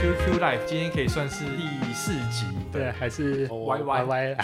[0.00, 4.36] QQ Live 今天可以算是第四集，对，还是 Y Y Y。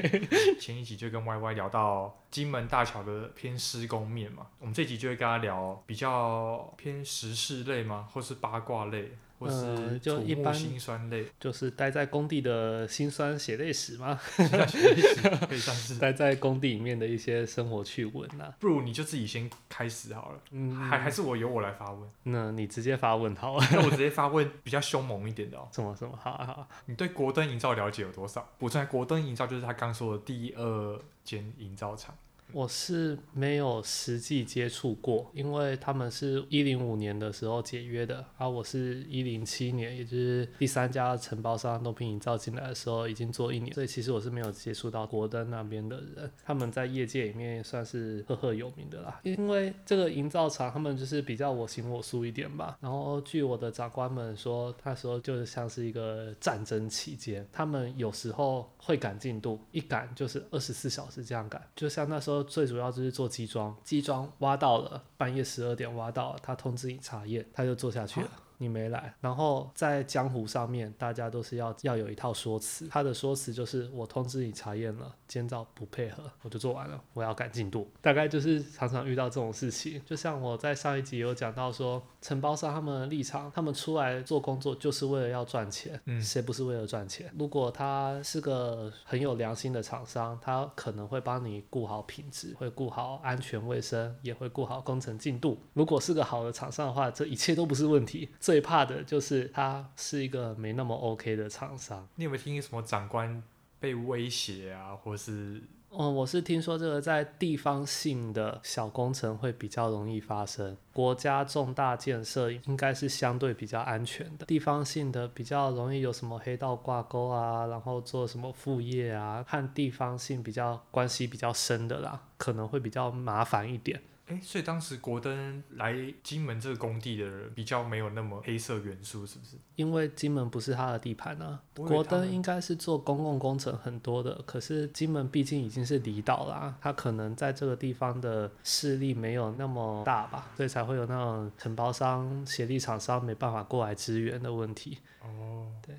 [0.58, 9.12] 前一集就跟 Y Y 聊到金门大桥的偏施工面嘛，我们这集就会跟他聊比较偏时事类吗，或是八卦类。
[9.40, 14.18] 嗯，就一般辛酸泪，就是待在工地的辛酸血泪史吗？
[14.36, 18.54] 血泪史可以算是待在工地里面的一些生活趣闻呐。
[18.58, 22.08] 不如你就自己先开始好了，嗯，还还是我由我来发问。
[22.22, 23.66] 那你直接发问好了。
[23.72, 25.68] 那我直接发问比较凶猛一点的哦。
[25.72, 26.18] 什么什么？
[26.22, 26.68] 好啊好啊。
[26.86, 28.48] 你对国灯营造了解有多少？
[28.58, 32.14] 补充一下，国灯营造就是他刚说的第二间营造厂。
[32.54, 49.18] 我是没有实际接触过，因为他们是一零五年的时候解约的，而、我是一零七年，也就是第三家承包商东平营造进来的时候，已经做一年，所以其实我是没有接触到国灯那边的人，他们在业界里面算是赫赫有名的啦。
[49.24, 52.78] 因为这个营造厂，他们就是比较我行我素一点吧。
[52.80, 62.43] 然后据我的长官们说，那时候就是像是一个战争期间，他们有时候会赶进度，一赶就是二十四小时这样赶，就像那时候。
[62.44, 68.30] 最主要就是做机装，机装挖到了，半夜十二点挖到了，他通知你查验，他就做下去了。
[68.58, 72.88] 你没来，然后在江湖上面，大家都是要要有一套说辞。
[72.88, 77.90] 他的说辞就是：我通知你查验了，监造不配合，我就做完了，我要赶进度。
[78.00, 80.00] 大概就是常常遇到这种事情。
[80.04, 86.00] 就像我在上一集有讲到说，承包商他们的立场，他们出来做工作就是为了要赚钱。
[86.06, 87.32] 嗯，谁不是为了赚钱？
[87.38, 95.58] 如果他是个很有良心的厂商，他可能会帮你顾好品质，会顾好安全卫生，也会顾好工程进度。
[95.72, 98.28] 如果是个好的厂商的话，这一切都不是问题。
[98.44, 102.06] 最怕的就是他是一个没那么 OK 的厂商。
[102.16, 103.42] 你有没有听什么长官
[103.80, 105.62] 被威胁啊，或是？
[105.88, 110.76] 哦，我是听说这个在地方性的小工程会比较容易发生。
[110.92, 124.02] 国家重大建设应该是相对比较安全的，地方性的比较容易有什么黑道挂钩啊，然后做什么副业啊，和地方性比较关系比较深的啦，可能会比较麻烦一点。
[124.26, 129.58] 哎，所以当时国灯来金门这个工地的人比较没有那么黑色元素，是不是？
[129.76, 131.60] 因为金门不是他的地盘啊。
[131.74, 145.00] 国灯应该是做公共工程很多的，可是金门毕竟已经是离岛啦，他可能在这个地方的势力没有那么大吧，所以才会有那种承包商、协力厂商没办法过来支援的问题。
[145.20, 145.94] 哦，对。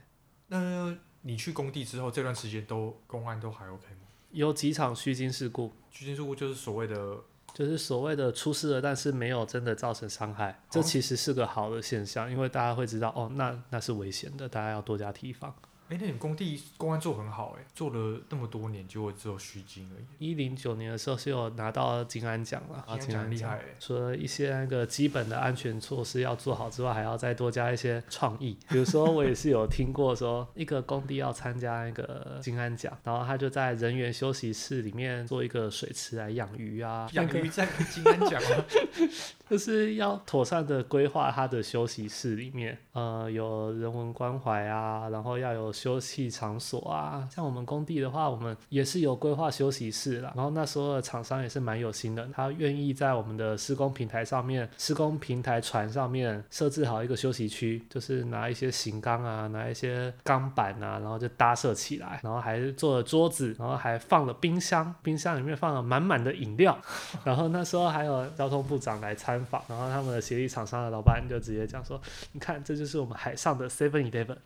[0.48, 4.08] 那你去工地之后，这段时间都公安都还 OK 吗？
[4.32, 7.20] 有几场虚惊事故，虚惊事故就是所谓的。
[7.56, 15.56] 就是所谓的出事了，但是没有真的造成伤害，这其实是个好的现象，因为大家会知道，哦，那那是危险的，大家要多加提防。
[15.88, 20.32] 哎，那你工地公安做很好，哎，做了那么多年，结果只有虚惊而已。
[20.32, 23.62] 一零九年的时候是有拿到金安奖了，金安奖厉害。
[23.80, 28.58] 除了一些那个基本的安全措施要做好之外，还要再多加一些创意。
[28.68, 38.66] 比如说，我也是有听过说，一个工地要参加那个金安奖，然后他就在人员休息室里面做一个水池来养鱼啊，养鱼在金安奖吗？
[39.50, 47.28] 就是要妥善的规划他的休息室里面，呃，有人文关怀啊，然后要有休息场所啊。
[47.32, 50.34] 像我们工地的话，我们也是有规划休息室啦。
[50.36, 66.76] 然后那时候的厂商也是蛮有心的，他愿意在我们的施工平台上面、施工平台船上面设置好一个休息区，就是拿一些型钢啊，拿一些钢板啊，然后就搭设起来，然后还做了桌子，然后还放了冰箱，冰箱里面放了满满的饮料。
[67.24, 69.35] 然后那时候还有交通部长来参。
[69.68, 72.02] 然后他们的协力厂商的老板就直接讲说
[72.34, 74.38] ：“你看，这就是我们海上的 Seven Eleven，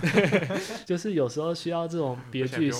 [0.84, 2.72] 就是有时候需要这种别具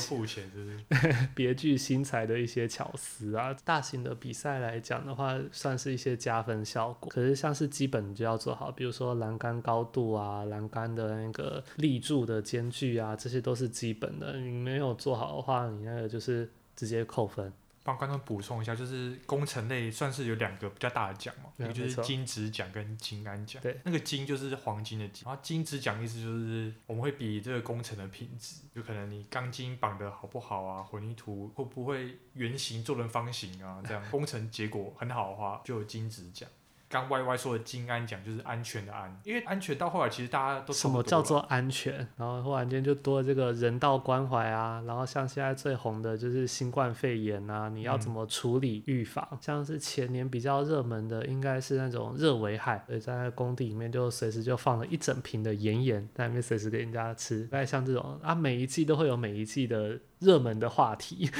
[1.34, 3.55] 别具新材的一些巧思啊。
[3.65, 7.09] 大型的比赛来讲的话，算是一些加分效果。
[7.09, 14.37] 可是像是基本就要做好，比如说栏杆高度啊、栏杆的那个立柱的间距啊，这些都是基本的。
[14.38, 17.53] 你没有做好的话，你那个就是直接扣分。”
[17.87, 23.62] 帮观众补充一下，就是工程类算是有两个比较大的奖嘛，一个就是金质奖跟金安奖。
[23.62, 36.49] 对，那个金就是黄金的金，然后金质奖意思就是我们会比这个工程的品质，有可能你钢筋绑的好不好啊，混凝土会不会圆形做成方形啊，这样 工程结果很好的话，就有金质奖。
[36.88, 49.27] 刚 Y Y 说的金安奖就是安全的安，因为安全到后来其实大家都什么叫做安全，然后忽然间就多了这个人道关怀啊，然后像现在最红的就是新冠肺炎啊，你要怎么处理预防？
[49.33, 59.99] 嗯、像是前年比较热门的应该是那种热危害，所以在工地里面就随时就放了一整瓶的盐盐在里面随时给人家吃，大概像这种啊，每一季都会有每一季的。
[60.18, 61.30] 热门的话题，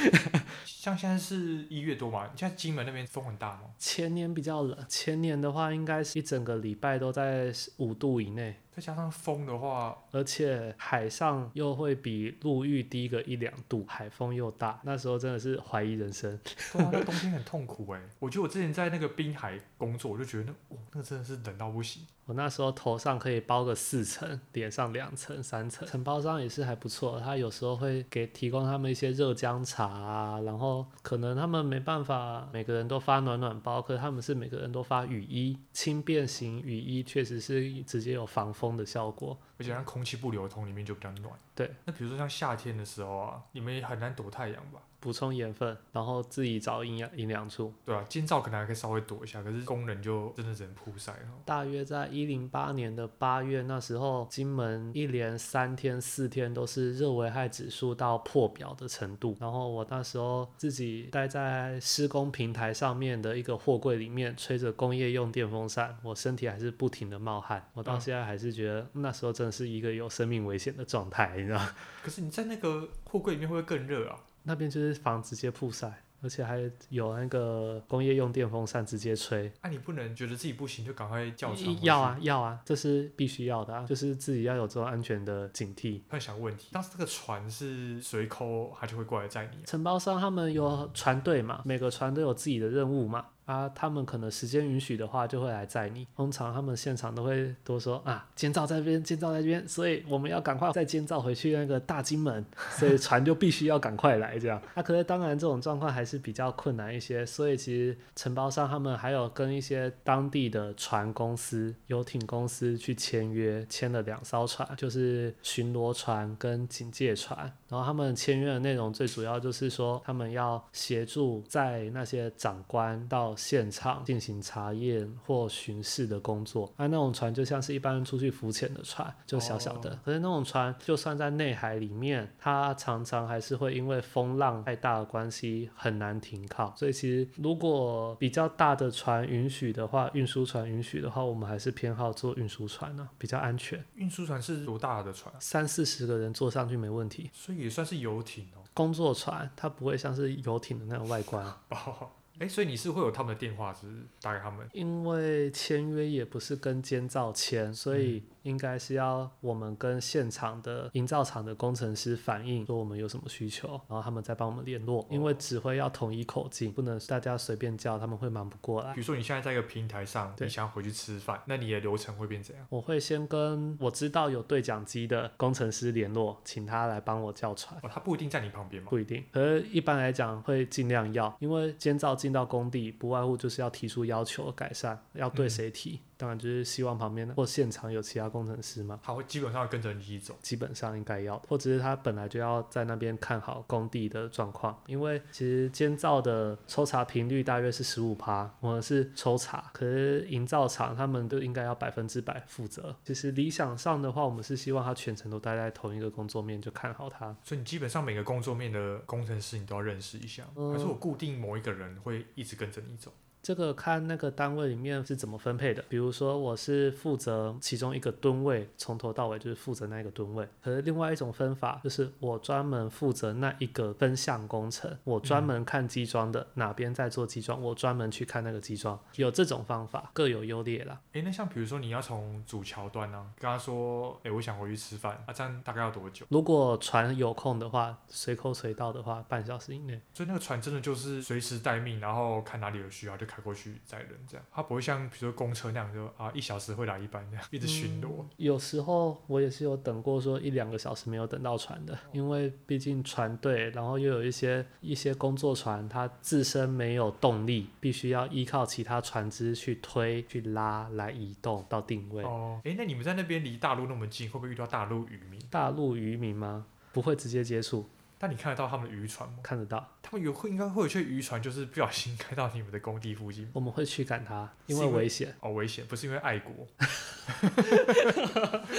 [0.65, 2.29] 像现在是一月多嘛？
[2.35, 3.61] 现在金门那边风很大吗？
[3.79, 8.55] 前年比较冷，前年的话应该是一整个礼拜都在五度以内。
[8.71, 16.39] 再加上风的话，而且海上又会比陆域低个一两度，海风又大，那时候真的是怀疑人生。
[16.71, 18.01] 对啊，那冬天很痛苦哎。
[18.19, 22.03] 我觉得我之前在那个滨海工作，我就觉得那哦，那个真的是冷到不行。
[22.27, 25.87] 我那时候头上可以包个四层，脸上两层、三层。
[25.87, 41.33] 承包商也是还不错，他有时候会给提供他们一些热姜茶啊，然后可能他们没办法每个人都发暖暖包，可是他们是每个人都发雨衣，轻便型雨衣确实是直接有防风的效果，而且让空气不流通，里面就比较暖。
[41.55, 44.81] 对，那比如说像夏天的时候啊，你们也很难躲太阳吧？
[44.99, 47.71] 补充盐分，然后自己找阴阳阴凉处。
[47.85, 51.29] 对啊，今早可能还可以稍微躲一下，可是工人就真的只能曝晒了。
[51.45, 59.37] 大约在一零八年的八月，那时候金门一连三天四天都是热危害指数到破表的程度。
[59.39, 67.69] 然后我那时候自己待在施工平台上面的一个货柜里面，吹着工业用电风扇，我身体还是不停的冒汗。
[67.73, 71.61] 我到现在还是觉得那时候真的是一个有生命危险的状态，你知道？
[72.01, 74.19] 可是你在那个货柜里面会不会更热啊？
[74.43, 79.51] 那边就是防直接曝晒，而且还有那个工业用电风扇直接吹。
[79.61, 81.83] 那、啊、你不能觉得自己不行就赶快叫船？
[81.83, 85.99] 要啊要啊，这是必须要的啊，就是自己要有这种安全的警惕。
[85.99, 89.63] 突然想个问题，当时这个船是谁扣，他就会过来载你？
[89.65, 93.25] 承包商他们有船队嘛，每个船都有自己的任务嘛。
[93.47, 96.05] 啊，他们可能时间允许的话，就会来载你。
[96.15, 102.45] 通常他们现场都会多说啊，监造在这边，监造在这边，所以我们要赶快再监造回去那个大金门，
[102.77, 104.61] 所以船就必须要赶快来这样。
[104.75, 117.49] 那、可是当然这种状况还是比较困难一些，所以其实承包商他们还有跟一些当地的船公司、游艇公司去签约，签了两艘船，就是巡逻船跟警戒船。
[117.69, 129.97] 然后他们签约的内容最主要就是说，他们要协助在那些长官到现场进行查验或巡视的工作，啊，那种船就像是一般人出去浮潜的船，就小小的。
[130.03, 136.73] 可是那种船就算在内海里面，它常常还是会因为风浪太大的关系很难停靠。
[136.75, 143.83] 所以其实如果比较大的船允许的话，运输船允许的话，我们还是偏好坐运输船呢，比较安全。
[143.95, 145.33] 运输船是多大的船？
[145.39, 147.29] 三四十个人坐上去没问题。
[147.33, 148.63] 所以也算是游艇哦。
[148.73, 151.45] 工作船它不会像是游艇的那种外观。
[152.39, 153.87] 哎，所以你是会有他们的电话，是
[154.21, 154.67] 打给他们？
[154.73, 158.23] 因为签约也不是跟监造签，所以。
[158.43, 165.05] 应该是要我们跟现场的营造厂的工程师反映，说我们有什么需求，然后他们再帮我们联络。
[165.11, 168.93] 因为指挥要统一口径，不能大家随便叫，他们会忙不过来。
[168.93, 172.65] 比如说你现在在一个平台上，你想要回去吃饭，那你的流程会变怎样？
[172.69, 177.77] 我会先跟我知道有对讲机的工程师联络，请他来帮我叫船。
[177.83, 178.89] 哦，他不一定在你旁边吗？
[178.89, 185.97] 不一定，可是一般来讲会尽量要，因为监造进到工地，不外乎就是要提出要求改善，要对谁提？
[186.17, 202.95] 嗯当然就是希望旁边的或现场有其他工程师嘛，他会基本上跟着你一起走，基本上应该要，或者是他本来就要在那边看好工地的状况，因为其实监造的抽查频率大约是十五趴，我们是抽查，可是营造厂他们都应该要百分之百负责。
[203.03, 207.35] 其实理想上的话，我们是希望他全程都待在同一个工作面，就看好他。
[207.43, 213.13] 所以你基本上每个工作面的工程师你都要认识一下，嗯、还是我固定某一个人会一直跟着你走？
[213.47, 215.81] 这个看那个单位里面是怎么分配的。
[215.87, 220.45] 比如说，我是负责其中一个吨位，从头到尾就是负责那一个吨位。
[220.61, 228.99] 可是另外一种分法就是，我专门负责那一个分项工程，我专门看机装的，哪边在做机装，我专门去看那个机装。
[229.15, 230.99] 有这种方法，各有优劣啦。
[231.13, 236.25] 诶，那像比如说你要从主桥端呢、啊，跟他说，诶，我想回去吃饭，啊，这样大概要多久？
[236.27, 240.01] 如果船有空的话，随口随到的话，半小时以内。
[240.13, 248.21] 所以那个船真的就是随时待命，然后看哪里有需要就开过去载人这样，它不会像比如说公车那样就啊一小时会来一班这样一直巡逻。
[248.21, 262.23] 嗯，有时候我也是有等过说一两个小时没有等到船的，因为毕竟船队，然后又有一些一些工作船，它自身没有动力，必须要依靠其他船只去推去拉来移动到定位。
[262.23, 265.39] 哦，诶，那你们在那边离大陆那么近，会不会遇到大陆渔民？
[265.49, 266.65] 大陆渔民吗？
[266.93, 267.87] 不会直接接触。
[268.19, 269.35] 但你看得到他们的渔船吗？
[269.43, 273.49] 看得到，他们有会应该会有些渔船，就是不小心开到你们的工地附近。
[273.53, 275.35] 我们会驱赶它，因为危险。
[275.39, 276.67] 哦，危险，不是因为爱国，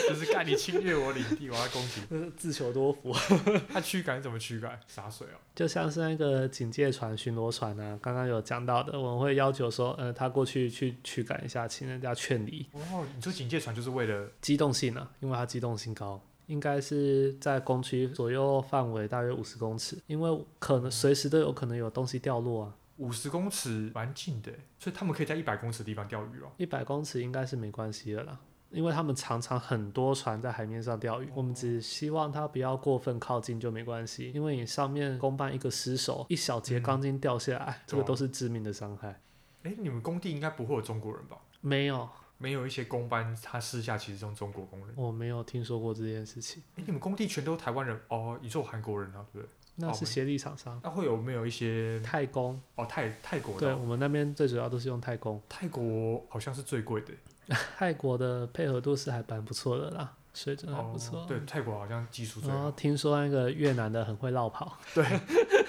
[0.08, 2.00] 就是看你侵略我领地，我要攻击。
[2.36, 3.14] 自求多福。
[3.72, 4.78] 他驱赶怎么驱赶？
[4.86, 5.38] 洒水哦。
[5.54, 12.66] 就像是那个警戒船、巡逻船啊，刚刚有讲到的，我们会要求说，呃，他过去去驱赶一下，请人家劝离。
[12.72, 16.20] 哦，你说警戒船就是为了机动性啊，因为它机动性高。
[16.48, 22.74] 应该是在工区左右范围大约五十公尺，因为可能随时都有可能有东西掉落啊。
[22.96, 26.50] 五十公尺蛮近的，所以他们可以在一百公尺的地方钓鱼哦。
[26.56, 28.40] 一百公尺应该是没关系的啦。
[28.70, 39.20] 因为他们常常很多船在海面上钓鱼，我们只希望它不要过分靠近就没关系，因为你上面公办一个失手，一小节钢筋掉下来，嗯、 这个都是致命的伤害。
[39.62, 41.38] 哎，你们工地应该不会有中国人吧？
[41.62, 42.06] 没有，
[42.38, 44.94] 没有一些工班，他私下其实用中国工人。
[44.96, 46.62] 我没有听说过这件事情。
[46.76, 48.38] 哎，你们工地全都台湾人哦？
[48.40, 49.50] 你说韩国人啊，对不对？
[49.80, 50.80] 那是协力厂商。
[50.82, 52.60] 那会有没有一些泰工？
[52.76, 53.60] 哦，泰泰国的。
[53.60, 55.40] 对，我们那边最主要都是用泰工。
[55.48, 57.12] 泰国好像是最贵的。
[57.76, 61.20] 泰国的配合度是还蛮不错的啦，水准还不错。
[61.20, 61.24] 哦。
[61.26, 62.56] 对，泰国好像技术最好。
[62.56, 64.78] 然后听说那个越南的很会落跑。
[64.94, 65.04] 对。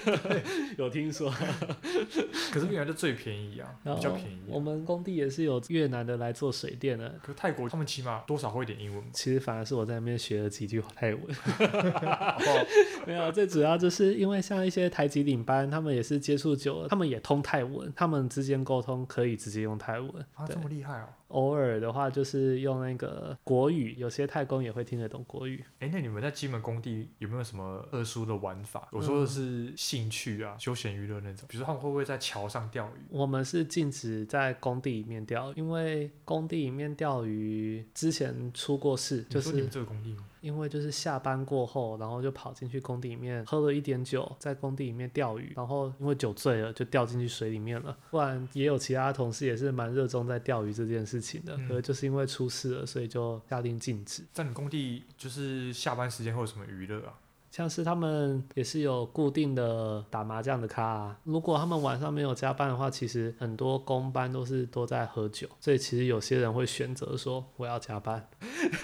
[0.78, 1.30] 有听说，
[2.50, 4.40] 可是越南就最便宜啊，比较便宜。
[4.46, 7.08] 我们工地也是有越南的来做水电的。
[7.22, 9.04] 可是泰国他们起码多少会一点英文。
[9.12, 11.22] 其实反而是我在那边学了几句泰文。
[13.06, 20.10] 没有，最主要就是因为像一些台籍领班，他们也是接触久了，他们也通泰文，他们之间沟通可以直接用泰文。
[20.34, 21.08] 啊，这么厉害哦！
[21.30, 25.64] 偶尔的话就是用那个国语，有些太公也会听得懂国语。
[25.80, 28.88] 哎、欸，那你们在金门工地有没有什么特殊的玩法？
[28.92, 31.46] 我说的是兴趣啊，嗯、休闲娱乐那种。
[31.48, 33.00] 比如说他们会不会在桥上钓鱼？
[33.08, 40.24] 我们是禁止在工地里面钓，因为工地里面钓鱼之前出过事，就是你们这个工地吗？
[40.40, 47.96] 因为就是下班过后，然后就跑进去工地里面喝了一点酒，在工地里面钓鱼，然后因为酒醉了就掉进去水里面了。
[48.10, 54.22] 不然也有其他同事也是蛮热衷在钓鱼这件事情的，可是就是因为出事了，所以就下令禁止。
[54.32, 57.14] 在你工地就是下班时间会有什么娱乐啊？
[57.50, 68.24] 像是他们也是有固定的打麻将的咖啊，如果他们晚上没有加班的话，其实很多工班都是都在喝酒，所以其实有些人会选择说我要加班。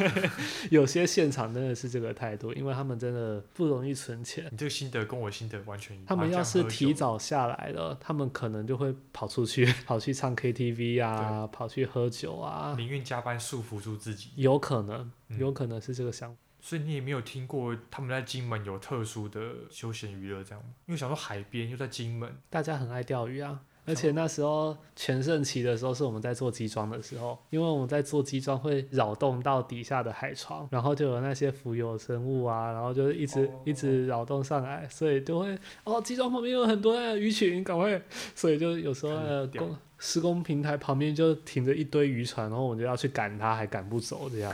[0.71, 4.47] 有些现场真的是这个态度，因为他们真的不容易存钱。
[4.51, 6.07] 你这个心得跟我心得完全一样。
[6.09, 14.31] 他们要是提早下来了，他们可能就会跑出去，跑去唱 KTV 啊，跑去喝酒啊，宁愿加班束缚住自己。
[14.35, 16.41] 有可能，有可能是这个想法。
[16.67, 23.61] 所以你也没有听过他们在金门有特殊的休闲娱乐这样，因为想说海边又在金门，大家很爱钓鱼啊。
[23.85, 33.69] 而且那时候全盛期的时候是我们在做机装的时候，因为我们在做机装会扰动到底下的海床，然后就有那些浮游生物啊，然后就一直、oh.
[33.69, 38.03] 一直扰动上来，所以就会哦，机装旁边有很多的鱼群，赶快，
[38.35, 44.53] 所以就有时候那个工施工平台旁边就停着一堆渔船，然后我们就要去赶它，还赶不走这样。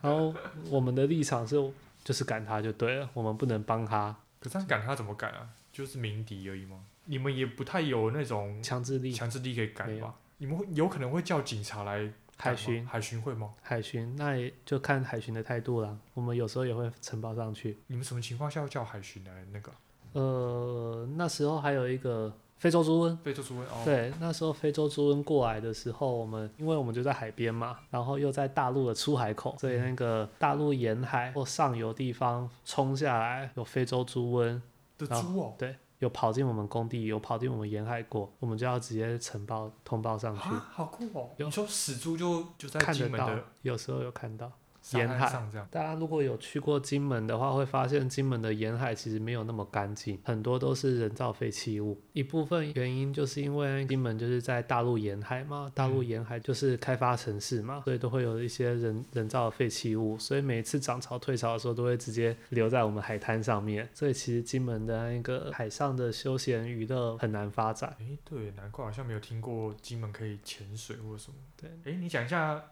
[0.00, 0.34] 然后
[0.70, 1.56] 我们的立场是，
[2.04, 4.14] 就是赶他就对了，我们不能帮他。
[4.40, 5.48] 可是赶他怎么赶啊？
[5.72, 6.84] 就是鸣笛而已吗？
[7.04, 10.14] 你们也不太有那种强制力，强制力可以赶吧？
[10.38, 12.86] 你们会有可能会叫警察来海巡？
[12.86, 13.52] 海巡会吗？
[13.62, 15.98] 海巡那也就看海巡的态度了。
[16.14, 17.78] 我们有时候也会承包上去。
[17.86, 19.72] 你们什么情况下要叫海巡来那个？
[20.12, 22.32] 呃，那时候还有一个。
[22.58, 23.82] 非洲猪瘟，非洲猪瘟哦。
[23.84, 34.60] 对，那时候非洲猪瘟过来的时候，我们因为我们就在海边嘛，然后又在大陆的出海口，所以那个大陆沿海或上游地方冲下来有非洲猪瘟
[34.96, 40.48] 的猪哦，对，有跑进我们工地，有跑进我们沿海过，我们就要直接呈报通报上去。
[40.72, 41.30] 好酷哦！
[41.36, 43.30] 有你说死猪就就在看得到，
[43.62, 44.50] 有时候有看到。
[44.92, 52.00] 沿海，这样大家如果有去过金门的话，会发现金门的沿海其实没有那么干净，很多都是人造废弃物。
[52.12, 63.88] 一部分原因就是因为金门就是在大陆沿海嘛，大陆沿海就是开发城市嘛，所以都会有一些人人造废弃物，所以每次涨潮退潮的时候都会直接留在我们海滩上面。
[63.92, 67.96] 所以其实金门的那个海上的休闲娱乐很难发展。
[67.98, 71.36] 哎，对，难怪好像没有听过金门可以潜水或者什么。
[71.56, 72.62] 对，哎，你讲一下。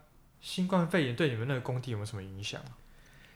[0.45, 2.61] 新冠肺炎对你们那个工地有没有什么影响？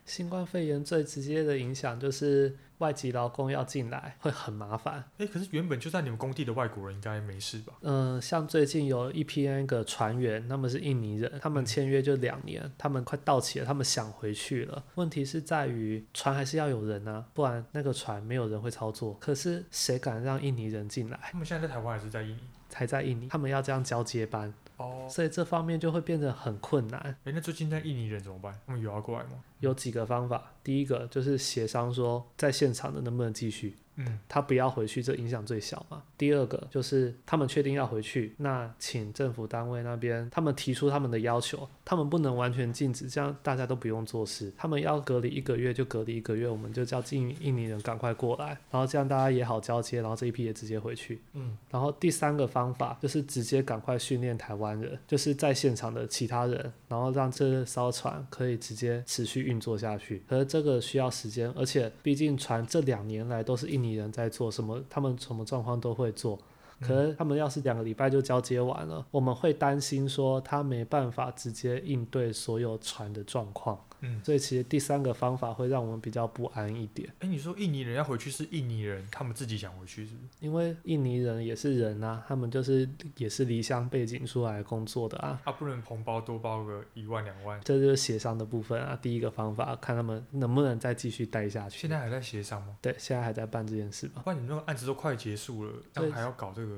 [0.06, 5.04] 新冠肺炎最直接的影响就是外籍劳工要进来会很麻烦。
[5.18, 7.74] 诶，可是原本就在你们工地的外国人应该没事吧？
[7.82, 14.84] 嗯，像最近有一批那个船员，他们是印尼人，他们签约就两年，他们快到期了，他们想回去了。
[14.94, 19.18] 问题是在于船还是要有人啊，不然那个船没有人会操作。
[19.20, 21.20] 可是谁敢让印尼人进来？
[21.32, 22.42] 他们现在在台湾还是在印尼？
[22.70, 24.54] 才在印尼，他们要这样交接班。
[24.80, 27.16] 哦，所以这方面就会变得很困难。
[27.24, 28.54] 哎，那最近在印尼人怎么办？
[28.66, 29.44] 他们有要过来吗？
[29.60, 33.76] 有几个方法，第一个就是协商说，在现场的能不能继续。
[34.02, 36.02] 嗯，他不要回去，这影响最小嘛。
[36.18, 44.54] 第二个就是他们确定要回去，那请政府单位那边他们提出他们的要求，他们不能完全禁止，这样大家都不用做事。
[44.58, 51.20] 他们要隔离一个月就隔离一个月，我们就叫印印尼人赶快过来，然后这样大家也好交接，然后这一批也直接回去。
[51.34, 60.22] 嗯，然后第三个方法就是直接赶快训练台湾人，就是在现场的其他人，然后让这艘船可以直接持续运作下去。
[60.28, 66.40] 可是这个需要时间，而且毕竟船这两年来都是印尼人在做什么，他们什么状况都会做。
[66.80, 73.80] 可是他们要是两个礼拜就交接完了，我们会担心说他没办法直接应对所有船的状况。
[74.02, 77.10] 嗯，所以其实第三个方法会让我们比较不安一点。
[77.20, 80.30] 哎，你说印尼人要回去是印尼人，他们自己想回去是不是？
[80.40, 85.42] 因为印尼人也是人啊，他们就是也是离乡背景出来工作的啊。
[85.44, 88.98] 啊，不能红包多包个一万两万，这就是协商的部分啊。
[89.02, 91.78] 第一个方法，看他们能不能再继续待下去。
[91.78, 92.78] 现在还在协商吗？
[92.82, 94.22] 对，现在还在办这件事吧。
[94.24, 96.69] 不然你那个案子都快结束了，这样还要搞这个？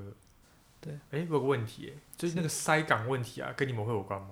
[0.80, 0.94] 对。
[1.12, 4.30] 哎，我有个问题，就是那个塞港问题啊，跟你们会有关吗？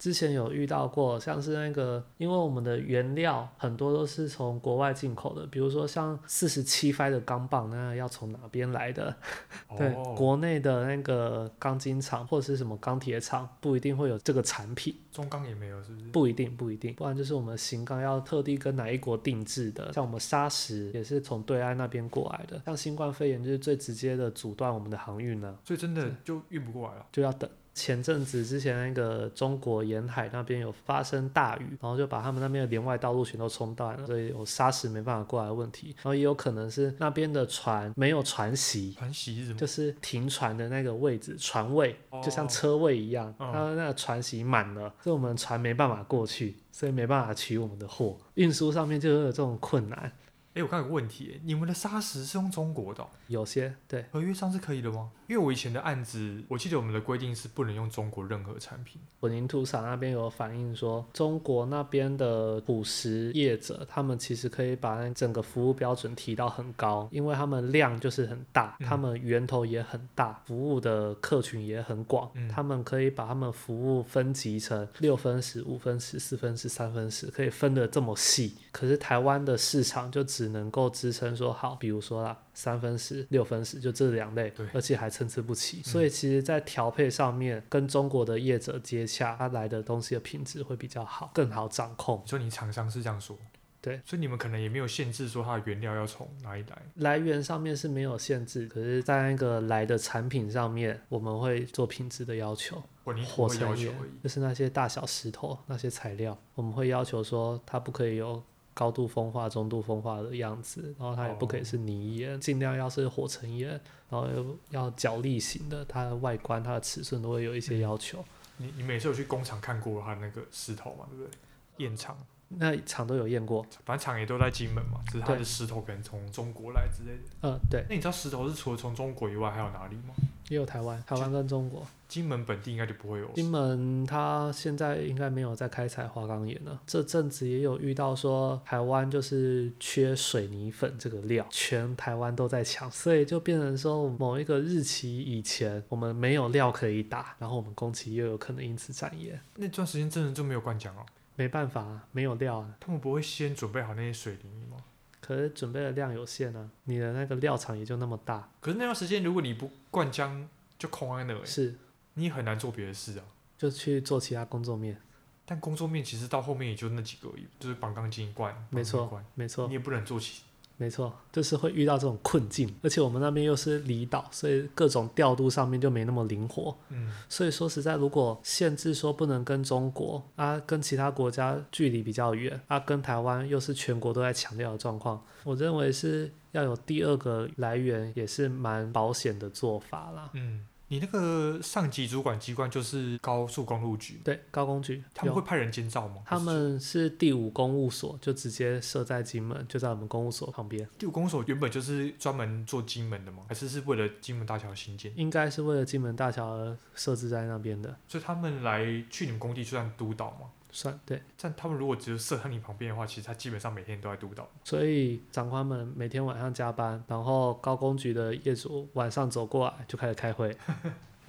[0.00, 9.14] 之前有遇到过，像是那个，因为我们的原料很多都是从国外进口的，比如说像四十七块的钢棒，那要从哪边来的？
[9.68, 14.96] 哦、对，国内的那个钢筋厂或者是什么钢铁厂不一定会有这个产品。
[15.12, 16.06] 中钢也没有，是不是？
[16.06, 27.50] 不一定，不一定，不然就是我们型钢要特地跟哪一国定制的，像我们砂石也是从对岸那边过来的，像新冠肺炎就是最直接的阻断我们的航运呢，所以真的就运不过来了，就要等。
[27.80, 35.94] 前阵子之前，那个中国沿海那边有发生大雨，然后就把他们那边的连外道路全都冲断了，所以有沙石没办法过来的问题。
[35.96, 39.58] 然后也有可能是那边的船没有船席， 船席是什么？
[39.58, 50.12] 就是停船的那个位置，船位就像车位一样，它、哦、那个船席满了，所以我们船没办法过去，所以没办法取我们的货，运输上面就会有这种困难。
[50.52, 53.06] 哎，我刚有个问题，你们的砂石是用中国的哦？
[53.28, 55.12] 有些对，合约上是可以的吗？
[55.28, 59.00] 因为我以前的案子，我记得我们的规定是不能用中国任何产品。
[59.20, 78.56] 混凝土厂那边有反映说，中国那边的土石业者，他们其实可以把整个服务标准提到很高，因为他们量就是很大，他们源头也很大，服务的客群也很广，嗯、他们可以把他们服务分级成六分时、五分时、四分时、三分时，可以分得这么细。
[78.72, 82.36] 可是台湾的市场就只能够支撑说好，比如说啦。
[82.52, 85.80] 三分时、六分时，就这两类，而且还参差不齐。
[85.82, 92.22] 所以其实，在调配上面跟中国的业者接洽，它来的东西的品质会比较好，更好掌控。
[92.26, 93.34] 所以你厂商是这样说？
[93.80, 93.98] 对。
[94.04, 96.82] 所以你们可能也没有限制说它的原料要从哪里来？
[96.96, 102.82] 来源上面是没有限制，可是在那个来的产品上面，我们会做品质的要求。
[103.26, 103.90] 火成岩
[104.22, 108.42] 就是那些大小石头那些材料，我们会要求说它不可以有。
[108.72, 112.60] 高度风化、中度风化的样子，然后它也不可以是泥岩，尽、oh.
[112.60, 113.68] 量要是火成岩，
[114.08, 118.24] 然后又要角砾型的，它的外观、它的尺寸都会有一些要求。
[118.58, 121.06] 嗯、你你每次有去工厂看过它那个石头嘛？
[121.10, 121.30] 对不对？
[121.78, 122.16] 验厂，
[122.52, 127.22] 那厂都有验过，反正厂也都在金门嘛，只是它的石头可能从中国来之类的。
[127.42, 127.84] 嗯，对。
[127.88, 130.14] 那你知道石头是除了从中国以外还有哪里吗？
[130.48, 131.86] 也有台湾，台湾跟中国。
[132.08, 133.28] 金门本地应该就不会有。
[133.34, 136.80] 金门它现在应该没有在开采花岗岩了。
[136.84, 149.40] 这阵子也有遇到说台湾就是缺水泥粉这个料，全台湾都在抢，所以就变成说某一个日期以前我们没有料可以打，然后我们工期又有可能因此展延。
[149.54, 151.06] 那段时间真的就没有灌浆哦？
[151.40, 152.76] 没办法啊，没有料啊。
[152.78, 154.76] 他们不会先准备好那些水泥吗？
[155.22, 158.50] 可是准备的量有限啊，你的那个料场也就那么大。
[158.60, 160.46] 可是那段时间如果你不灌浆，
[160.78, 161.40] 就空在那里。
[161.46, 161.74] 是。
[162.12, 163.24] 你也很难做别的事啊，
[163.56, 165.00] 就去做其他工作面。
[165.46, 169.66] 但工作面其实到后面也就那几个就是绑钢筋灌，没错，没错。
[169.66, 170.42] 你也不能做起，
[170.80, 172.74] 没错，就是会遇到这种困境。
[172.82, 176.74] 而且我们那边又是离岛，所以各种调度上面就没那么灵活。
[176.88, 190.30] 嗯，所以说实在，如果限制说不能跟中国啊，跟其他国家距离比较远啊，跟台湾又是全国都在强调的状况，我认为是要有第二个来源，也是蛮保险的做法啦。
[190.32, 190.66] 嗯。
[190.90, 196.16] 你那个上级主管机关就是高速公路局，对，高工局，他们会派人监造吗？
[196.26, 200.88] 他们是第五公务所，就直接设在金门，就在我们公务所旁边。
[200.98, 203.44] 第五公务所原本就是专门做金门的吗？
[203.48, 205.12] 还是是为了金门大桥兴建？
[205.14, 207.96] 应该是为了金门大桥而设置在那边的。
[208.08, 210.50] 所以他们来去你们工地就算督导吗？
[210.72, 214.48] 算对，但他们如果只是设在你旁边的话，其实他基本上每天都在督导。
[214.64, 220.56] 所以长官们每天晚上加班，然后高工局的业主晚上走过来就开始开会。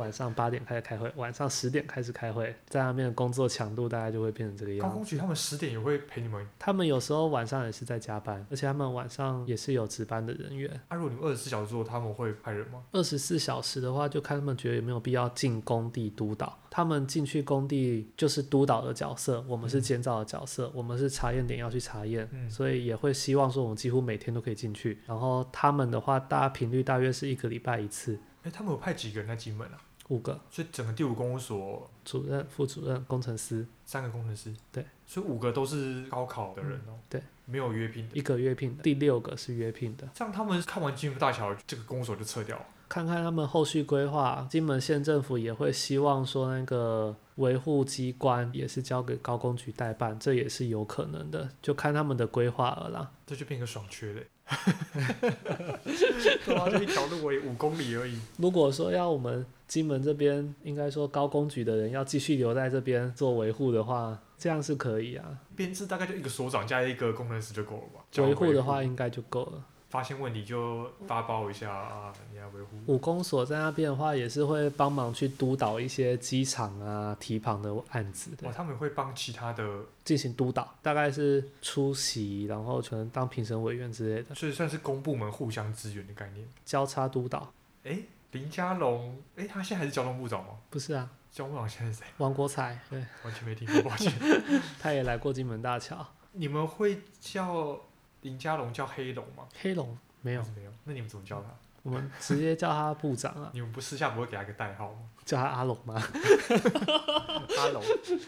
[0.02, 4.90] 晚上八点开始开会，晚上十点开始开会，在那边的工作强度大概就会变成这个样子。
[4.90, 6.44] 高工局他们十点也会陪你们？
[6.58, 10.68] 他们有时候晚上也是在加班，而且他们晚上也是有值班的人员。
[10.90, 12.82] 那、啊、如果你们二十四小时做，他们会派人吗？
[12.92, 16.58] 二十四小时的话，就看他们觉得有没有必要进工地督导。
[16.72, 24.98] 他们进去工地就是督导的角色，我们是监造的角色，嗯、我们是查验点要去查验，嗯、所以也会希望说我们几乎每天都可以进去。
[25.06, 28.18] 然后他们的话，大频率大约是一个礼拜一次。
[28.44, 29.78] 哎，他们有派几个人来金门啊？
[30.12, 40.10] 五个，所以整个第五公务所主任、副主任、工程师三个工程师，对，所以五个都是高考的人哦、喔嗯，对，没有约聘的，一个约聘的，第六个是约聘的。
[40.14, 42.66] 这样他们看完金门大桥，这个公务所就撤掉了。
[42.90, 44.46] 看看他们后续规划。
[44.50, 53.10] 金门县政府也会希望说，那个维护机关也是交给高工局代办，这也是有可能的，就看他们的规划了啦。
[53.26, 54.28] 这就变个爽缺嘞。
[56.46, 58.20] 对啊，就一条路而已，五公里而已。
[58.38, 65.26] 如果说要我们金门这边，应该说高工局的人要继续留在这边做维护的话，这样是可以啊。
[65.56, 68.02] 编制大概就一个所长加一个工程师就够了吧？
[68.24, 69.66] 维护的话应该就够了。
[69.92, 72.70] 发现问题就发包一下啊，你要维护。
[72.88, 78.32] 五公所在那边的话，也是会帮忙去督导一些机场啊、提旁的案子。
[78.44, 84.34] 哇，他们会帮其他的进行督导，大概是出席，然后可能当评审委员之类的。
[84.34, 86.48] 所以算是公部门互相支援的概念。
[86.64, 87.52] 交叉督导。
[87.84, 88.00] 哎，
[88.32, 90.52] 林佳龙，哎，他现在还是交通部长吗？
[90.70, 92.06] 不是啊，交通部长现在是谁？
[92.18, 94.14] 王国才，对，完全没听过，抱歉。
[94.80, 96.08] 他也来过金门大桥。
[96.32, 97.78] 你们会叫
[98.22, 99.48] 林佳龙叫黑龙吗？
[99.60, 99.98] 黑龙。
[100.24, 101.48] 没有没有，那你们怎么叫他？
[101.82, 103.50] 我们直接叫他部长啊。
[103.56, 105.00] 你们不私下不会给他一个代号吗？
[105.26, 105.96] 叫他阿龙吗？
[107.58, 107.84] 阿龙，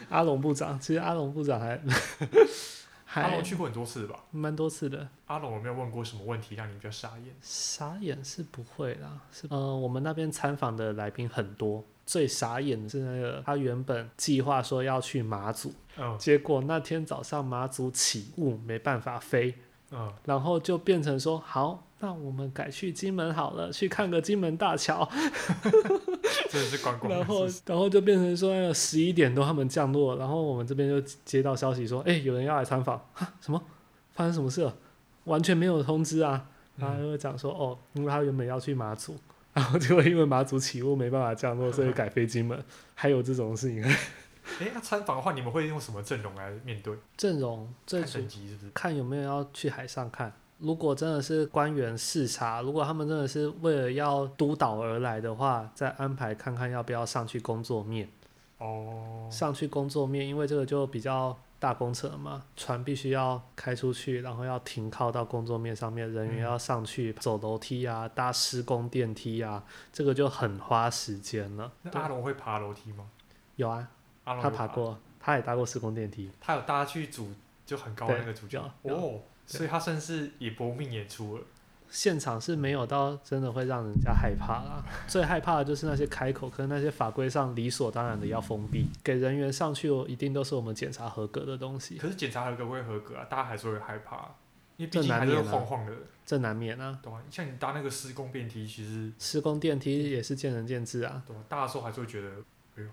[0.09, 0.79] 阿龙部长。
[0.79, 1.79] 其实阿龙部长还，
[3.05, 4.19] 还阿龙去过很多次吧？
[4.31, 5.07] 蛮多次的。
[5.27, 7.35] 阿龙有没有问过什么问题让你比较傻眼？
[7.41, 19.53] 傻眼是不会啦，是呃，我们那边参访的来宾很多，最傻眼的是那个他原本计划说要去马祖，嗯，结果那天早上马祖起雾，没办法飞。
[19.93, 25.07] 嗯，然后就变成说好，那我们改去金门好了，去看个金门大桥。
[26.49, 27.11] 真的是观光。
[27.11, 33.61] 然后，然后就变成说那个十一点多他们降落，然后我们这边就接到消息说，哎，有人要来参访，哈，什么？
[34.13, 34.75] 发生什么事了？
[35.25, 36.45] 完全没有通知啊。
[36.75, 39.15] 然后就讲说，哦，因为他原本要去马祖，
[39.53, 42.63] 然后结果因为马祖起雾没办法降落，所以改飞金门。
[42.95, 43.83] 还有这种事情。
[44.59, 46.95] 哎，那参访的话，你们会用什么阵容来面对？
[47.17, 48.71] 阵容，看等级是不是？
[48.71, 50.31] 看有没有要去海上看。
[50.59, 58.07] 如果真的是官员视察，如果他们真的是为了要督导而来的话，再安排看看要不要上去工作面。
[58.59, 59.27] 哦。
[59.31, 71.71] 上去工作面，因为这个就比较大工程嘛，船必须要开出去，然后要停靠到工作面上面，人员要上去、嗯、走楼梯啊，搭施工电梯啊，这个就很花时间了。
[71.81, 73.09] 那阿龙会爬楼梯吗？
[73.55, 73.89] 有啊。
[74.25, 76.29] 他爬过，他也搭过施工电梯。
[76.39, 77.31] 他有搭去主
[77.65, 81.43] 就很高的那个主角哦，所以他算是也搏命演出了。
[81.89, 91.97] 现场是没有到真的会让人家害怕啦，最害怕的就是那些开口，跟那些法规上理所当然的要封闭，给人员上去一定都是我们检查合格的东西。
[91.97, 94.33] 可是检查合格会合格啊，大家还是会害怕，
[94.77, 95.93] 因为毕竟还是晃晃的。
[96.25, 96.97] 这难免啊。
[97.03, 101.21] 对啊，像你搭那个施工电梯，其实施工电梯也是见仁见智啊。
[101.27, 102.31] 对，大的时候还是会觉得。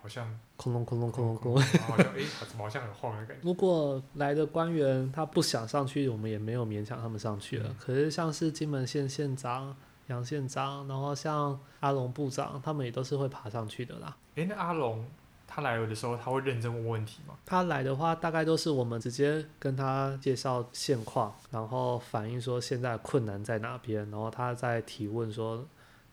[0.02, 3.42] 好像空隆空隆空隆空，好像哎，怎么好像很晃的感觉？
[3.42, 7.68] 如果来的官员他不想上去，我们也没有勉强他们上去了。
[7.70, 9.74] 嗯、可是像是金门县县长
[10.08, 14.14] 杨县长，然后像阿龙部长，他们也都是会爬上去的啦。
[14.36, 15.04] 哎，那阿龙
[15.46, 17.34] 他来的时候，他会认真问问题吗？
[17.46, 25.64] 他来的话，大概都是我们直接跟他介绍现况，然后反映说现在困难在哪边，然后他再提问说。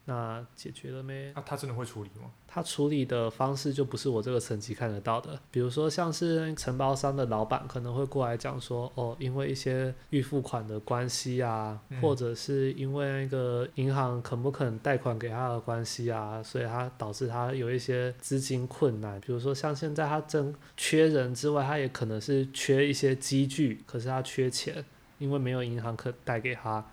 [0.10, 1.34] 那解决了没？
[1.36, 2.32] 那、啊、他真的会处理吗？
[2.48, 5.38] 他处理的方式就不是我这个层级看得到的。
[5.52, 19.20] 比如说，像是承包商的老板可能会过来讲说，哦，因为一些预付款的关系啊，嗯、或者是因为那个银行肯不肯贷款给他的关系啊，所以他导致他有一些资金困难。
[19.20, 24.86] 比如说，像现在他正缺人之外，他也可能是缺一些机具，可是他缺钱，
[25.18, 26.84] 因为没有银行可贷给他。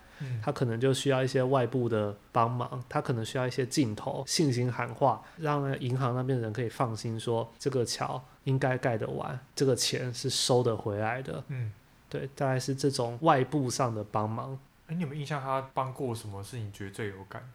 [0.41, 11.43] 他可能就需要一些外部的帮忙，他可能需要一些镜头、信心喊话，让那银行那边的人可以放心说这个桥应该盖得完，这个钱是收得回来的。
[11.49, 11.71] 嗯，
[12.09, 14.57] 对，大概是这种外部上的帮忙。
[14.87, 17.51] 哎，你有没有印象他帮过什么事情觉得最有感？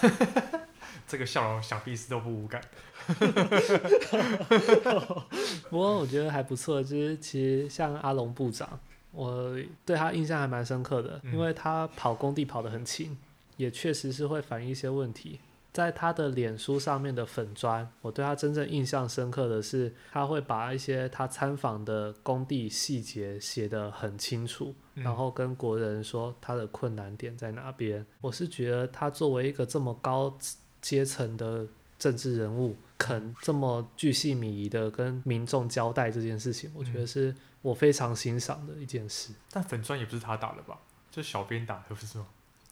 [1.08, 2.60] 这个笑容想必是都不无感。
[5.70, 8.78] 不过我觉得还不错，就是其实像阿龙部长。
[9.10, 13.16] 我对他印象还蛮深刻的，因为他跑工地跑得很勤，
[13.56, 15.40] 也确实是会反映一些问题。
[15.72, 28.04] 在他的脸书上面的粉砖，我对他真正印象深刻的是，他会把一些他参访的工地细节写得很清楚，然后跟国人说他的困难点在哪边。
[28.20, 30.36] 我是觉得他作为一个这么高
[30.80, 31.66] 阶层的
[31.98, 37.34] 政治人物，肯这么巨细靡遗的跟民众交代这件事情，我觉得是。
[37.60, 40.78] 我非常欣赏的一件事，但粉钻也不是他打的吧？
[41.10, 42.26] 就小编打的，不是吗？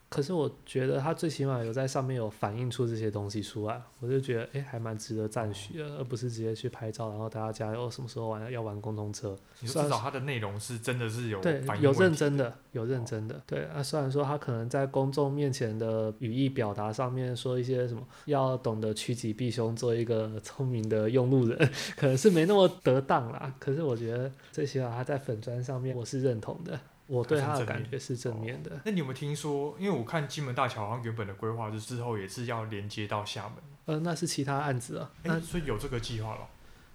[0.08, 9.36] 可是我觉得他最起码有在上面有反映出这些东西出来，我就觉得哎，还蛮值得赞许的，而不是直接去拍照，然后大家加油，什么时候玩要玩公共车。
[9.60, 13.42] 你说至少他的内容是真的是有对有认真的，有认真的。
[13.46, 21.58] 对啊，虽然说他可能在公众面前的语义表达上面说一些什么，要懂得趋吉避凶，做一个聪明的用路人，
[21.96, 23.52] 可能是没那么得当啦。
[23.58, 26.78] 可是我觉得最起码他在粉砖上面，我是认同的。
[27.06, 28.70] 我对他的感觉是正面的。
[28.70, 28.80] 哦。
[28.84, 29.76] 那你有没有听说？
[29.78, 33.54] 因为我看金门大桥好像原本的规划是之后也是要连接到厦门。
[33.86, 35.10] 呃，那是其他案子啊。
[35.22, 36.40] 欸、那所以有这个计划了。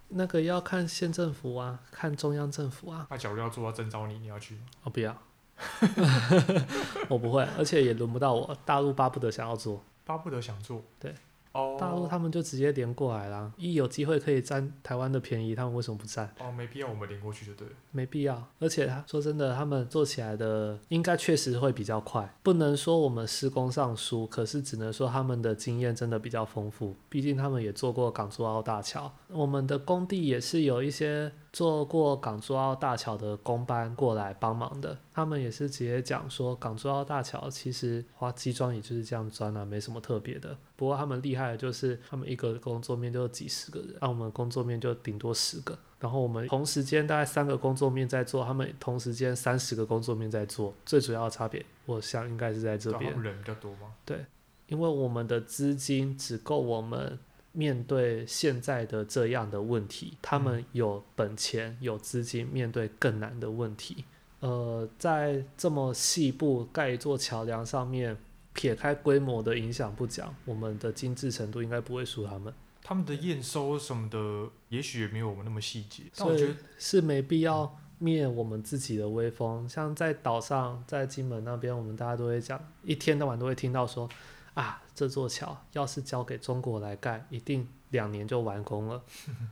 [0.08, 3.06] 那个要看县政府啊，看中央政府啊。
[3.10, 4.60] 那假如要做到征召你，你要去吗？
[4.84, 5.16] 我不要。
[7.08, 8.56] 我不会，而且也轮不到我。
[8.66, 9.82] 大陆巴不得想要做。
[10.04, 10.82] 巴不得想做。
[10.98, 11.14] 对。
[11.52, 16.32] 哦，大陆他们就直接连过来啦，一有机会可以占台湾的便宜，他们为什么不占？
[16.38, 17.74] 哦，没必要，我们连过去就对了。
[17.90, 31.32] 没必要，而且他说真的，他们做起来的应该确实会比较快，不能说我们施工上输，可是只能说他们的经验真的比较丰富，毕竟他们也做过港珠澳大桥，我们的工地也是有一些。
[31.52, 40.56] 做过港珠澳大桥的工班过来帮忙的，他们也是直接讲说，港珠澳大桥其实花机桩也就是这样钻啊，没什么特别的。
[40.76, 45.78] 不过他们厉害的就是，他们一个工作面就有几十个人，那我们工作面就顶多十个。
[46.00, 50.72] 然后我们同时间大概三个工作面在做，他们同时间三十个工作面在做。
[50.86, 53.22] 最主要的差别，我想应该是在这边。
[53.22, 53.92] 人比较多吗？
[54.06, 54.24] 对，
[54.68, 57.18] 因为我们的资金只够我们。
[57.52, 64.04] 面对现在的这样的问题，他们有本钱、有资金面对更难的问题。
[64.40, 68.16] 呃，在这么细部盖一座桥梁上面，
[68.52, 72.52] 撇开规模的影响不讲，我们的精致程度应该不会输他们。
[72.82, 76.02] 他们的验收什么的，也许也没有我们那么细节。
[76.16, 79.68] 但我觉得是没必要灭我们自己的威风。
[79.68, 84.08] 像在岛上，在金门那边，我们大家都会讲，一天到晚都会听到说。
[84.54, 89.02] 啊，这座桥要是交给中国来盖，一定两年就完工了。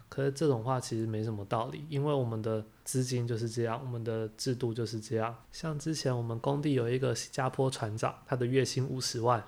[0.09, 5.35] 可是这种话其实没什么道理，因为我们的资金就是这样，我们的制度就是这样。
[5.51, 9.43] 像之前我们工地有一个新加坡船长，他的月薪五十万，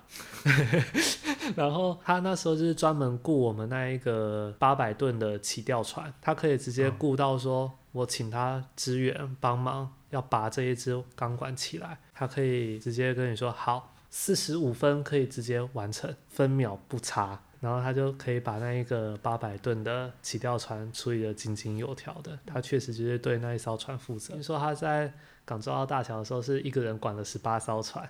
[1.54, 13.91] 然后他那时候就是专门雇我们那一个八百吨的起吊船，他可以直接雇到说，我请他支援帮忙，要拔这一支钢管起来，他可以直接跟你说好。
[14.14, 22.38] 四十五分可以直接完成，分秒不差，然后他就可以把那一个八百吨的起吊船处理的井井有条的。
[22.44, 24.34] 他确实就是对那一艘船负责。
[24.34, 25.10] 听说他在
[25.46, 28.06] 港珠澳大桥的时候是一个人管了十八艘船，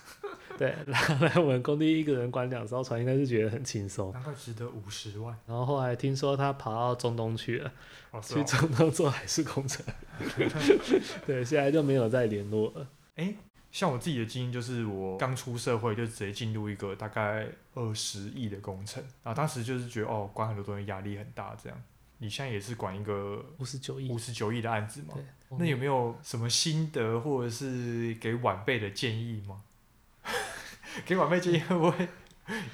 [0.56, 4.10] 对，然后来我们工地一个人管两艘船，应该是觉得很轻松。
[4.14, 5.36] 难怪值得五十万。
[5.46, 7.70] 然后后来听说他跑到中东去了，
[8.10, 9.84] 哦哦、去中东做海事工程。
[11.26, 12.88] 对，现在就没有再联络了。
[13.16, 13.36] 欸
[13.72, 21.82] 像我自己的经验，就是我刚出社会就直接进入一个大概二十亿的工程，然后当时就是觉得哦，管很多东西压力很大这样。
[22.18, 25.14] 你现在也是管一个五十九亿五十九亿的案子吗？
[25.58, 29.62] 那有没有什么心得或者是给晚辈的建议吗？
[31.06, 32.08] 给晚辈建议会不会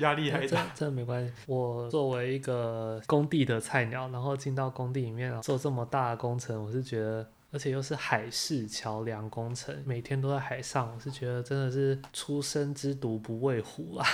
[0.01, 0.67] 压力太大？
[0.75, 1.33] 这没关系。
[1.47, 7.31] 我作为一个工地的菜鸟，然后进到工地里面做这么大的工程，我是觉得。
[7.51, 14.07] 而且又是海事桥梁工程，每天都在海上，我是觉得真的是初生之犊不畏虎啊，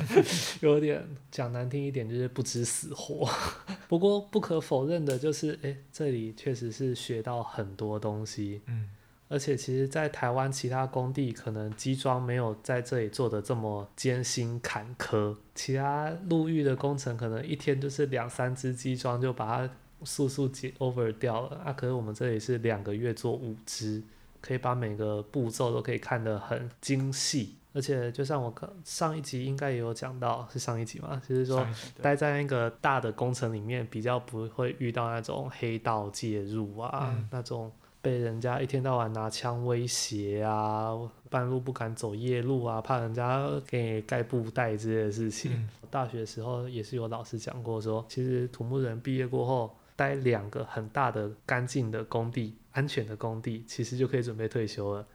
[0.60, 3.26] 有点讲难听一点就是不知死活。
[3.88, 8.60] 不过不可否认的就是，哎，这里确实是学到很多东西。
[8.66, 8.90] 嗯，
[9.28, 19.74] 而且其实，在台湾其他工地可能机装没有在这里做的这么艰辛坎坷，其他陆域的工程可能一天就是两三只机装就把它。
[20.04, 21.72] 速速解 over 掉了啊！
[21.72, 24.02] 可是我们这里是两个月做五支，
[24.40, 28.52] 可以把每个步骤都可以看得很精细，而且就像我
[28.84, 31.66] 上一集应该也有讲到，是上一集嘛，就是说
[32.02, 40.92] 待在那个大的工程里面，比较不会遇到那种黑道介入啊，嗯、那种被人家一天到晚拿枪威胁啊，
[41.30, 45.52] 半路不敢走夜路啊，怕人家给盖布袋之类的事情。
[45.54, 49.74] 嗯、大学的时候也是有老师讲过说，说其实土木人毕业过后。
[49.96, 55.06] 待两个很大的、干净的工地、安全的工地，其实就可以准备退休了。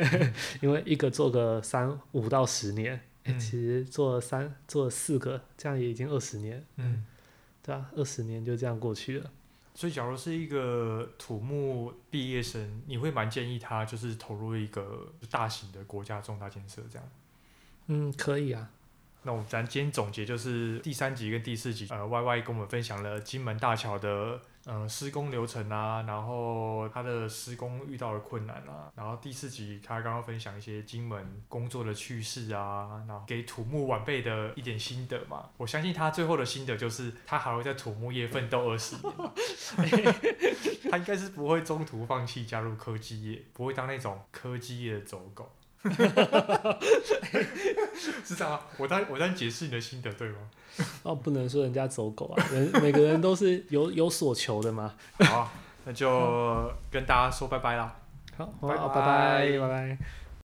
[0.62, 6.64] 因为一个做个三五到十年，其实做了三、做了四个，这样也已经二十年。
[6.76, 7.04] 嗯，
[7.62, 9.30] 对啊，二十年就这样过去了。
[9.74, 17.08] 所以，假如是一个土木毕业生，你会蛮建议他就是投入一个大型的国家重大建设这样？
[17.88, 18.70] 嗯，可以啊。
[19.26, 24.40] 那我们咱今天总结就是第三集跟第四集，呃，Y Y 跟我们分享了金门大桥的。
[24.66, 35.50] 呃，施工流程啊，然后他的施工遇到的困难啊，然后第四集他刚刚分享一些金门工作的趣事啊，然后给土木晚辈的一点心得嘛。
[35.56, 40.14] 我相信他最后的心得就是他还会在土木业奋斗二十年，
[40.90, 45.48] 他应该是不会中途放弃加入科技业，不会当那种科技业的走狗。
[48.24, 50.36] 是这样啊，我在我在解释你的心得对吗？
[51.04, 54.94] 哦，不能说人家走狗啊，人 每个人都是有有所求的嘛。
[55.20, 55.50] 好，
[55.84, 57.94] 那就跟大家说拜拜啦。
[58.36, 59.58] 好，拜拜，拜拜。
[59.58, 59.98] 拜拜。